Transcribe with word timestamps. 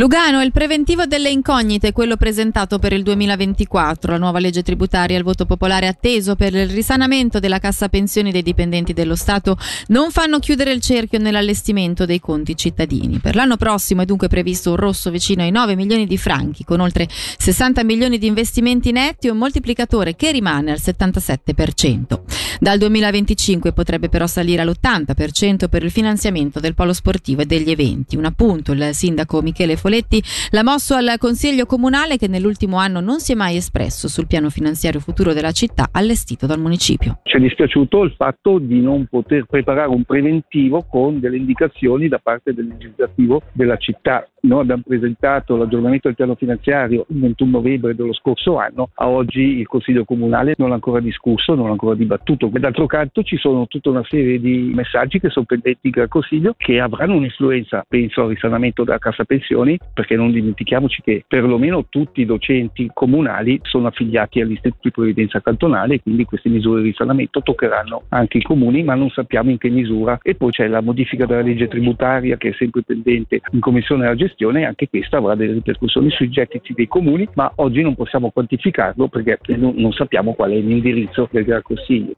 Lugano, 0.00 0.40
il 0.40 0.50
preventivo 0.50 1.04
delle 1.04 1.28
incognite, 1.28 1.92
quello 1.92 2.16
presentato 2.16 2.78
per 2.78 2.94
il 2.94 3.02
2024, 3.02 4.12
la 4.12 4.18
nuova 4.18 4.38
legge 4.38 4.62
tributaria 4.62 5.14
e 5.14 5.18
il 5.18 5.24
voto 5.26 5.44
popolare 5.44 5.88
atteso 5.88 6.36
per 6.36 6.54
il 6.54 6.70
risanamento 6.70 7.38
della 7.38 7.58
cassa 7.58 7.90
pensioni 7.90 8.32
dei 8.32 8.40
dipendenti 8.40 8.94
dello 8.94 9.14
Stato 9.14 9.58
non 9.88 10.10
fanno 10.10 10.38
chiudere 10.38 10.72
il 10.72 10.80
cerchio 10.80 11.18
nell'allestimento 11.18 12.06
dei 12.06 12.18
conti 12.18 12.56
cittadini. 12.56 13.18
Per 13.18 13.34
l'anno 13.34 13.58
prossimo 13.58 14.00
è 14.00 14.06
dunque 14.06 14.28
previsto 14.28 14.70
un 14.70 14.76
rosso 14.76 15.10
vicino 15.10 15.42
ai 15.42 15.50
9 15.50 15.76
milioni 15.76 16.06
di 16.06 16.16
franchi, 16.16 16.64
con 16.64 16.80
oltre 16.80 17.06
60 17.06 17.84
milioni 17.84 18.16
di 18.16 18.26
investimenti 18.26 18.92
netti 18.92 19.26
e 19.26 19.30
un 19.30 19.36
moltiplicatore 19.36 20.16
che 20.16 20.32
rimane 20.32 20.70
al 20.70 20.80
77%. 20.82 22.20
Dal 22.62 22.76
2025 22.76 23.72
potrebbe 23.72 24.10
però 24.10 24.26
salire 24.26 24.60
all'80% 24.60 25.70
per 25.70 25.82
il 25.82 25.90
finanziamento 25.90 26.60
del 26.60 26.74
polo 26.74 26.92
sportivo 26.92 27.40
e 27.40 27.46
degli 27.46 27.70
eventi. 27.70 28.18
Un 28.18 28.26
appunto, 28.26 28.72
il 28.72 28.82
sindaco 28.92 29.40
Michele 29.40 29.76
Foletti 29.76 30.22
l'ha 30.50 30.62
mosso 30.62 30.94
al 30.94 31.14
Consiglio 31.16 31.64
Comunale 31.64 32.18
che 32.18 32.28
nell'ultimo 32.28 32.76
anno 32.76 33.00
non 33.00 33.20
si 33.20 33.32
è 33.32 33.34
mai 33.34 33.56
espresso 33.56 34.08
sul 34.08 34.26
piano 34.26 34.50
finanziario 34.50 35.00
futuro 35.00 35.32
della 35.32 35.52
città 35.52 35.88
allestito 35.90 36.44
dal 36.44 36.60
municipio. 36.60 37.20
Ci 37.22 37.38
è 37.38 37.40
dispiaciuto 37.40 38.02
il 38.02 38.12
fatto 38.14 38.58
di 38.58 38.82
non 38.82 39.06
poter 39.06 39.46
preparare 39.46 39.88
un 39.88 40.04
preventivo 40.04 40.84
con 40.86 41.18
delle 41.18 41.38
indicazioni 41.38 42.08
da 42.08 42.18
parte 42.18 42.52
del 42.52 42.66
legislativo 42.66 43.40
della 43.52 43.78
città. 43.78 44.28
Noi 44.42 44.60
abbiamo 44.60 44.82
presentato 44.86 45.56
l'aggiornamento 45.56 46.08
del 46.08 46.16
piano 46.16 46.34
finanziario 46.34 47.04
il 47.08 47.20
21 47.20 47.50
novembre 47.50 47.94
dello 47.94 48.14
scorso 48.14 48.58
anno, 48.58 48.90
a 48.94 49.08
oggi 49.08 49.40
il 49.40 49.66
Consiglio 49.66 50.04
Comunale 50.04 50.54
non 50.56 50.68
l'ha 50.68 50.74
ancora 50.74 51.00
discusso, 51.00 51.54
non 51.54 51.66
l'ha 51.66 51.72
ancora 51.72 51.94
dibattuto. 51.94 52.49
D'altro 52.58 52.86
canto 52.86 53.22
ci 53.22 53.36
sono 53.36 53.66
tutta 53.66 53.90
una 53.90 54.04
serie 54.08 54.40
di 54.40 54.72
messaggi 54.74 55.20
che 55.20 55.30
sono 55.30 55.46
pendenti 55.46 55.90
dal 55.90 56.08
Consiglio 56.08 56.54
che 56.56 56.80
avranno 56.80 57.14
un'influenza, 57.14 57.84
penso 57.88 58.22
al 58.22 58.28
risanamento 58.28 58.84
della 58.84 58.98
cassa 58.98 59.24
pensioni 59.24 59.78
perché 59.92 60.16
non 60.16 60.32
dimentichiamoci 60.32 61.00
che 61.02 61.24
perlomeno 61.26 61.86
tutti 61.88 62.22
i 62.22 62.26
docenti 62.26 62.90
comunali 62.92 63.60
sono 63.62 63.86
affiliati 63.86 64.40
all'Istituto 64.40 64.78
di 64.82 64.90
Previdenza 64.90 65.40
Cantonale 65.40 66.00
quindi 66.00 66.24
queste 66.24 66.48
misure 66.48 66.82
di 66.82 66.88
risanamento 66.88 67.40
toccheranno 67.42 68.02
anche 68.08 68.38
i 68.38 68.42
comuni, 68.42 68.82
ma 68.82 68.94
non 68.94 69.10
sappiamo 69.10 69.50
in 69.50 69.58
che 69.58 69.68
misura. 69.68 70.18
E 70.22 70.34
poi 70.34 70.50
c'è 70.50 70.66
la 70.66 70.80
modifica 70.80 71.26
della 71.26 71.42
legge 71.42 71.68
tributaria 71.68 72.36
che 72.36 72.50
è 72.50 72.54
sempre 72.54 72.82
pendente 72.82 73.40
in 73.52 73.60
Commissione 73.60 74.02
della 74.02 74.16
gestione 74.16 74.64
anche 74.64 74.88
questa 74.88 75.18
avrà 75.18 75.34
delle 75.34 75.52
ripercussioni 75.52 76.10
sui 76.10 76.28
gettiti 76.30 76.72
dei 76.74 76.88
comuni, 76.88 77.28
ma 77.34 77.52
oggi 77.56 77.82
non 77.82 77.94
possiamo 77.94 78.30
quantificarlo 78.30 79.08
perché 79.08 79.38
non, 79.56 79.92
sappiamo 79.92 80.34
qual 80.34 80.52
è 80.52 80.58
l'indirizzo 80.58 81.28
del 81.30 81.44
Gran 81.44 81.62
Consiglio. 81.62 82.14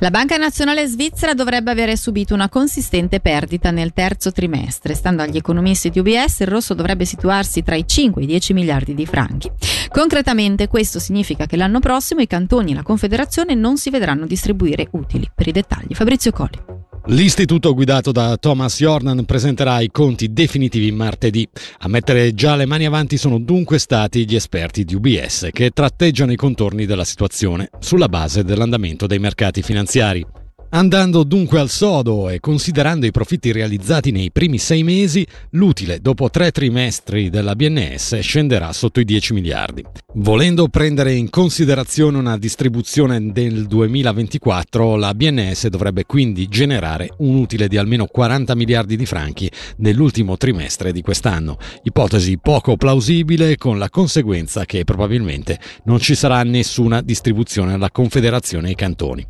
La 0.00 0.10
Banca 0.10 0.36
Nazionale 0.36 0.86
Svizzera 0.86 1.32
dovrebbe 1.32 1.70
avere 1.70 1.96
subito 1.96 2.34
una 2.34 2.50
consistente 2.50 3.20
perdita 3.20 3.70
nel 3.70 3.94
terzo 3.94 4.30
trimestre. 4.30 4.94
Stando 4.94 5.22
agli 5.22 5.38
economisti 5.38 5.88
di 5.88 5.98
UBS, 5.98 6.40
il 6.40 6.48
rosso 6.48 6.74
dovrebbe 6.74 7.06
situarsi 7.06 7.62
tra 7.62 7.76
i 7.76 7.86
5 7.86 8.20
e 8.20 8.24
i 8.24 8.28
10 8.28 8.52
miliardi 8.52 8.94
di 8.94 9.06
franchi. 9.06 9.50
Concretamente 9.88 10.68
questo 10.68 10.98
significa 10.98 11.46
che 11.46 11.56
l'anno 11.56 11.80
prossimo 11.80 12.20
i 12.20 12.26
cantoni 12.26 12.72
e 12.72 12.74
la 12.74 12.82
Confederazione 12.82 13.54
non 13.54 13.78
si 13.78 13.88
vedranno 13.88 14.26
distribuire 14.26 14.86
utili. 14.90 15.30
Per 15.34 15.48
i 15.48 15.52
dettagli 15.52 15.94
Fabrizio 15.94 16.30
Colli. 16.30 16.75
L'istituto 17.08 17.72
guidato 17.72 18.10
da 18.10 18.36
Thomas 18.36 18.80
Jordan 18.80 19.24
presenterà 19.24 19.80
i 19.80 19.92
conti 19.92 20.32
definitivi 20.32 20.90
martedì. 20.90 21.46
A 21.78 21.88
mettere 21.88 22.34
già 22.34 22.56
le 22.56 22.66
mani 22.66 22.84
avanti 22.84 23.16
sono 23.16 23.38
dunque 23.38 23.78
stati 23.78 24.28
gli 24.28 24.34
esperti 24.34 24.84
di 24.84 24.96
UBS 24.96 25.50
che 25.52 25.70
tratteggiano 25.70 26.32
i 26.32 26.36
contorni 26.36 26.84
della 26.84 27.04
situazione 27.04 27.70
sulla 27.78 28.08
base 28.08 28.42
dell'andamento 28.42 29.06
dei 29.06 29.20
mercati 29.20 29.62
finanziari. 29.62 30.26
Andando 30.70 31.22
dunque 31.22 31.60
al 31.60 31.70
sodo 31.70 32.28
e 32.28 32.40
considerando 32.40 33.06
i 33.06 33.12
profitti 33.12 33.52
realizzati 33.52 34.10
nei 34.10 34.32
primi 34.32 34.58
sei 34.58 34.82
mesi, 34.82 35.24
l'utile 35.50 36.00
dopo 36.00 36.28
tre 36.28 36.50
trimestri 36.50 37.30
della 37.30 37.54
BNS 37.54 38.18
scenderà 38.18 38.72
sotto 38.72 38.98
i 38.98 39.04
10 39.04 39.32
miliardi. 39.32 39.84
Volendo 40.14 40.66
prendere 40.68 41.12
in 41.12 41.30
considerazione 41.30 42.18
una 42.18 42.36
distribuzione 42.36 43.32
del 43.32 43.66
2024, 43.66 44.96
la 44.96 45.14
BNS 45.14 45.68
dovrebbe 45.68 46.04
quindi 46.04 46.48
generare 46.48 47.10
un 47.18 47.36
utile 47.36 47.68
di 47.68 47.76
almeno 47.76 48.06
40 48.06 48.54
miliardi 48.56 48.96
di 48.96 49.06
franchi 49.06 49.50
nell'ultimo 49.78 50.36
trimestre 50.36 50.90
di 50.90 51.00
quest'anno. 51.00 51.58
Ipotesi 51.84 52.38
poco 52.38 52.76
plausibile 52.76 53.56
con 53.56 53.78
la 53.78 53.88
conseguenza 53.88 54.64
che 54.64 54.84
probabilmente 54.84 55.60
non 55.84 56.00
ci 56.00 56.14
sarà 56.14 56.42
nessuna 56.42 57.02
distribuzione 57.02 57.74
alla 57.74 57.90
Confederazione 57.90 58.66
e 58.66 58.70
ai 58.70 58.76
cantoni. 58.76 59.26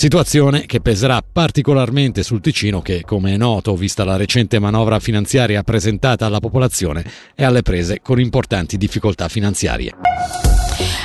Situazione 0.00 0.64
che 0.64 0.80
peserà 0.80 1.20
particolarmente 1.20 2.22
sul 2.22 2.40
Ticino 2.40 2.80
che, 2.80 3.02
come 3.04 3.34
è 3.34 3.36
noto, 3.36 3.76
vista 3.76 4.02
la 4.02 4.16
recente 4.16 4.58
manovra 4.58 4.98
finanziaria 4.98 5.62
presentata 5.62 6.24
alla 6.24 6.40
popolazione, 6.40 7.04
è 7.34 7.44
alle 7.44 7.60
prese 7.60 8.00
con 8.00 8.18
importanti 8.18 8.78
difficoltà 8.78 9.28
finanziarie. 9.28 9.92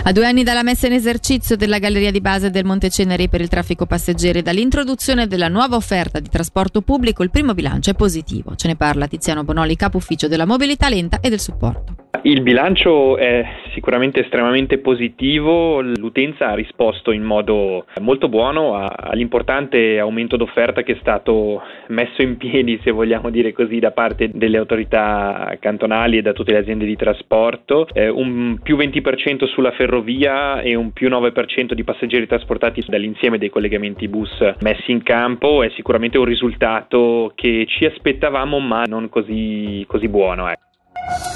A 0.04 0.12
due 0.14 0.26
anni 0.26 0.44
dalla 0.44 0.64
messa 0.64 0.88
in 0.88 0.94
esercizio 0.94 1.58
della 1.58 1.78
galleria 1.78 2.10
di 2.10 2.22
base 2.22 2.50
del 2.50 2.64
Monte 2.64 2.90
Ceneri 2.90 3.28
per 3.28 3.42
il 3.42 3.50
traffico 3.50 3.86
passeggeri 3.86 4.40
e 4.40 4.42
dall'introduzione 4.42 5.28
della 5.28 5.50
nuova 5.50 5.76
offerta 5.76 6.22
di 6.22 6.30
trasporto 6.30 6.80
pubblico, 6.80 7.22
il 7.22 7.32
primo 7.32 7.54
bilancio 7.54 7.90
è 7.90 7.96
positivo. 7.96 8.56
Ce 8.56 8.70
ne 8.70 8.78
parla 8.78 9.10
Tiziano 9.10 9.44
Bonoli, 9.44 9.76
capo 9.76 9.98
ufficio 9.98 10.30
della 10.30 10.46
mobilità 10.46 10.88
lenta 10.88 11.20
e 11.20 11.28
del 11.28 11.42
supporto. 11.42 12.05
Il 12.26 12.42
bilancio 12.42 13.18
è 13.18 13.46
sicuramente 13.76 14.22
estremamente 14.22 14.80
positivo, 14.80 15.80
l'utenza 15.82 16.50
ha 16.50 16.56
risposto 16.56 17.12
in 17.12 17.22
modo 17.22 17.86
molto 18.02 18.30
buono 18.30 18.74
all'importante 18.74 20.00
aumento 20.00 20.36
d'offerta 20.36 20.82
che 20.82 20.94
è 20.94 20.98
stato 21.02 21.62
messo 21.90 22.24
in 22.24 22.38
piedi, 22.38 22.80
se 22.84 22.90
vogliamo 22.90 23.30
dire 23.30 23.54
così, 23.54 23.78
da 23.78 23.92
parte 23.92 24.32
delle 24.34 24.58
autorità 24.58 25.56
cantonali 25.60 26.18
e 26.18 26.24
da 26.24 26.34
tutte 26.34 26.52
le 26.52 26.58
aziende 26.58 26.86
di 26.86 26.96
trasporto, 26.96 27.88
eh, 27.94 28.10
un 28.10 28.58
più 28.64 28.76
20% 28.76 29.46
sulla 29.46 29.74
ferrovia 29.74 30.62
e 30.62 30.74
un 30.74 30.94
più 30.94 31.10
9% 31.10 31.74
di 31.74 31.84
passeggeri 31.84 32.26
trasportati 32.26 32.84
dall'insieme 32.88 33.38
dei 33.38 33.52
collegamenti 33.52 34.08
bus 34.08 34.32
messi 34.62 34.92
in 34.92 35.04
campo 35.04 35.62
è 35.62 35.70
sicuramente 35.76 36.18
un 36.18 36.26
risultato 36.26 37.34
che 37.36 37.68
ci 37.68 37.86
aspettavamo 37.86 38.58
ma 38.58 38.82
non 38.88 39.10
così, 39.10 39.86
così 39.88 40.08
buono. 40.08 40.50
Eh. 40.50 41.35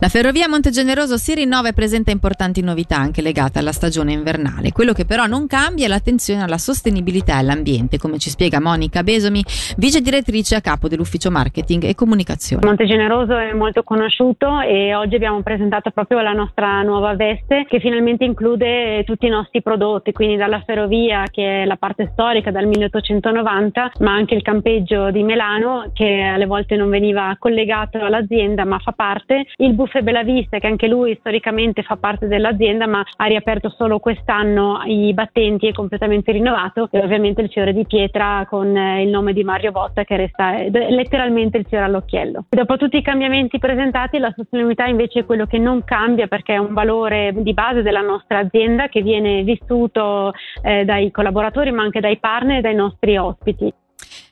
La 0.00 0.08
ferrovia 0.08 0.48
Montegeneroso 0.48 1.16
si 1.16 1.34
rinnova 1.34 1.68
e 1.68 1.72
presenta 1.72 2.10
importanti 2.10 2.60
novità 2.62 2.96
anche 2.96 3.22
legate 3.22 3.60
alla 3.60 3.70
stagione 3.70 4.12
invernale. 4.12 4.72
Quello 4.72 4.92
che 4.92 5.04
però 5.04 5.26
non 5.26 5.46
cambia 5.46 5.86
è 5.86 5.88
l'attenzione 5.88 6.42
alla 6.42 6.58
sostenibilità 6.58 7.34
e 7.34 7.38
all'ambiente, 7.38 7.96
come 7.96 8.18
ci 8.18 8.28
spiega 8.28 8.60
Monica 8.60 9.04
Besomi, 9.04 9.42
vice 9.76 10.00
direttrice 10.00 10.56
a 10.56 10.60
capo 10.60 10.88
dell'ufficio 10.88 11.30
marketing 11.30 11.84
e 11.84 11.94
comunicazione. 11.94 12.66
Montegeneroso 12.66 13.36
è 13.36 13.52
molto 13.52 13.84
conosciuto 13.84 14.60
e 14.60 14.94
oggi 14.96 15.14
abbiamo 15.14 15.40
presentato 15.42 15.90
proprio 15.90 16.20
la 16.20 16.32
nostra 16.32 16.82
nuova 16.82 17.14
veste 17.14 17.64
che 17.68 17.78
finalmente 17.78 18.24
include 18.24 19.04
tutti 19.04 19.26
i 19.26 19.30
nostri 19.30 19.62
prodotti, 19.62 20.12
quindi 20.12 20.36
dalla 20.36 20.60
ferrovia 20.66 21.28
che 21.30 21.62
è 21.62 21.64
la 21.64 21.76
parte 21.76 22.10
storica 22.12 22.50
dal 22.50 22.66
1890, 22.66 23.92
ma 24.00 24.12
anche 24.12 24.34
il 24.34 24.42
campeggio 24.42 25.12
di 25.12 25.22
Melano 25.22 25.92
che 25.94 26.20
alle 26.20 26.46
volte 26.46 26.74
non 26.74 26.90
veniva 26.90 27.34
collegato 27.38 27.98
all'azienda 27.98 28.64
ma 28.64 28.78
fa 28.80 28.92
parte, 28.92 29.46
il 29.58 29.72
buffet 29.72 29.83
Buffet 29.84 30.02
Bellavista, 30.02 30.58
che 30.58 30.66
anche 30.66 30.88
lui 30.88 31.14
storicamente 31.20 31.82
fa 31.82 31.96
parte 31.96 32.26
dell'azienda, 32.26 32.86
ma 32.86 33.04
ha 33.16 33.24
riaperto 33.26 33.68
solo 33.76 33.98
quest'anno 33.98 34.80
i 34.86 35.12
battenti, 35.12 35.66
è 35.66 35.72
completamente 35.72 36.32
rinnovato, 36.32 36.88
e 36.90 37.00
ovviamente 37.00 37.42
il 37.42 37.50
fiore 37.50 37.74
di 37.74 37.84
pietra 37.84 38.46
con 38.48 38.74
eh, 38.74 39.02
il 39.02 39.10
nome 39.10 39.34
di 39.34 39.44
Mario 39.44 39.72
Botta 39.72 40.04
che 40.04 40.16
resta 40.16 40.56
eh, 40.56 40.70
letteralmente 40.70 41.58
il 41.58 41.66
fiore 41.68 41.84
all'occhiello. 41.84 42.46
Dopo 42.48 42.78
tutti 42.78 42.96
i 42.96 43.02
cambiamenti 43.02 43.58
presentati, 43.58 44.16
la 44.18 44.32
sostenibilità 44.34 44.86
invece 44.86 45.20
è 45.20 45.24
quello 45.26 45.44
che 45.44 45.58
non 45.58 45.84
cambia 45.84 46.28
perché 46.28 46.54
è 46.54 46.58
un 46.58 46.72
valore 46.72 47.34
di 47.36 47.52
base 47.52 47.82
della 47.82 48.00
nostra 48.00 48.38
azienda 48.38 48.88
che 48.88 49.02
viene 49.02 49.42
vissuto 49.42 50.32
eh, 50.62 50.84
dai 50.86 51.10
collaboratori 51.10 51.72
ma 51.72 51.82
anche 51.82 52.00
dai 52.00 52.16
partner 52.16 52.58
e 52.58 52.60
dai 52.62 52.74
nostri 52.74 53.18
ospiti. 53.18 53.70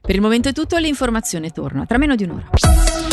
Per 0.00 0.14
il 0.14 0.20
momento 0.20 0.48
è 0.48 0.52
tutto, 0.52 0.78
l'informazione 0.78 1.50
torna 1.50 1.84
tra 1.84 1.98
meno 1.98 2.14
di 2.14 2.24
un'ora. 2.24 3.11